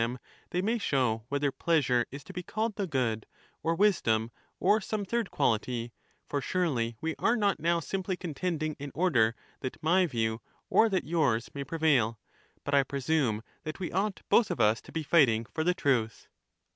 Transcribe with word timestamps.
them, 0.01 0.17
they 0.49 0.63
may 0.63 0.79
show 0.79 1.25
whether 1.29 1.51
pleasure 1.51 2.07
is 2.09 2.23
to 2.23 2.33
be 2.33 2.41
called 2.41 2.75
the 2.75 2.87
good, 2.87 3.27
or 3.61 3.75
wisdom, 3.75 4.31
or 4.59 4.81
some 4.81 5.05
third 5.05 5.29
quality; 5.29 5.93
for 6.27 6.41
surely 6.41 6.97
we 7.01 7.13
are 7.19 7.35
not 7.37 7.59
now 7.59 7.79
simply 7.79 8.17
contending 8.17 8.75
in 8.79 8.91
order 8.95 9.35
that 9.59 9.77
my 9.83 10.07
view 10.07 10.41
or 10.71 10.89
that 10.89 11.03
yours 11.05 11.51
may 11.53 11.63
prevail, 11.63 12.17
but 12.63 12.73
I 12.73 12.81
presume 12.81 13.43
that 13.63 13.79
we 13.79 13.91
ought 13.91 14.23
both 14.27 14.49
of 14.49 14.59
us 14.59 14.81
to 14.81 14.91
be 14.91 15.03
fighting 15.03 15.45
for 15.45 15.63
the 15.63 15.75
truth. 15.75 16.27